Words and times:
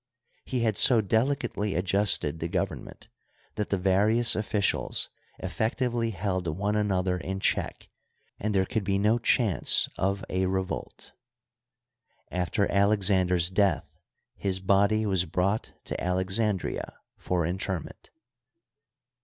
He 0.45 0.61
had 0.61 0.77
so 0.77 0.99
delicately 0.99 1.75
adjusted 1.75 2.39
the 2.39 2.47
government 2.47 3.07
that 3.53 3.69
the 3.69 3.77
various 3.77 4.35
officials 4.35 5.09
effectively 5.37 6.09
held 6.09 6.47
one 6.47 6.75
another 6.75 7.19
in 7.19 7.39
check, 7.39 7.87
and 8.39 8.55
there 8.55 8.65
could 8.65 8.83
be 8.83 8.97
no 8.97 9.19
chance 9.19 9.87
of 9.99 10.25
a 10.27 10.47
revolt 10.47 11.11
After 12.31 12.65
Alexander's 12.71 13.51
death 13.51 13.99
his 14.35 14.59
body 14.59 15.05
was 15.05 15.25
brought 15.25 15.73
to 15.83 16.03
Alexandria 16.03 16.97
for 17.15 17.45
interment. 17.45 18.09